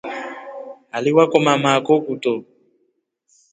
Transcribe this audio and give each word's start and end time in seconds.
Haliwakoma 0.91 1.53
maako 1.63 1.93
kuto. 2.05 2.33